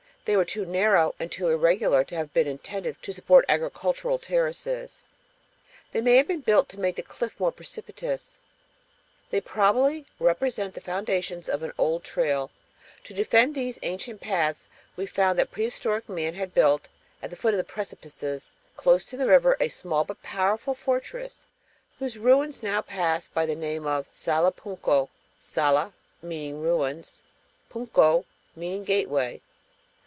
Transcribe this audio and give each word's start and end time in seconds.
They 0.23 0.37
were 0.37 0.45
too 0.45 0.65
narrow 0.67 1.15
and 1.19 1.31
too 1.31 1.47
irregular 1.49 2.03
to 2.03 2.13
have 2.15 2.31
been 2.31 2.45
intended 2.45 3.01
to 3.01 3.11
support 3.11 3.43
agricultural 3.49 4.19
terraces. 4.19 5.03
They 5.91 5.99
may 5.99 6.17
have 6.17 6.27
been 6.27 6.41
built 6.41 6.69
to 6.69 6.79
make 6.79 6.95
the 6.95 7.01
cliff 7.01 7.39
more 7.39 7.51
precipitous. 7.51 8.37
They 9.31 9.41
probably 9.41 10.05
represent 10.19 10.75
the 10.75 10.79
foundations 10.79 11.49
of 11.49 11.63
an 11.63 11.73
old 11.75 12.03
trail. 12.03 12.51
To 13.05 13.15
defend 13.15 13.55
these 13.55 13.79
ancient 13.81 14.21
paths 14.21 14.69
we 14.95 15.07
found 15.07 15.39
that 15.39 15.49
prehistoric 15.49 16.07
man 16.07 16.35
had 16.35 16.53
built, 16.53 16.87
at 17.23 17.31
the 17.31 17.35
foot 17.35 17.55
of 17.55 17.57
the 17.57 17.63
precipices, 17.63 18.51
close 18.77 19.03
to 19.05 19.17
the 19.17 19.25
river, 19.27 19.57
a 19.59 19.69
small 19.69 20.03
but 20.03 20.21
powerful 20.21 20.75
fortress 20.75 21.47
whose 21.97 22.19
ruins 22.19 22.61
now 22.61 22.83
pass 22.83 23.27
by 23.27 23.47
the 23.47 23.55
name 23.55 23.87
of 23.87 24.05
Salapunco; 24.13 25.09
sala 25.39 25.93
= 26.07 26.21
ruins; 26.21 27.23
punco 27.71 28.23
= 28.55 28.55
gateway. 28.85 29.41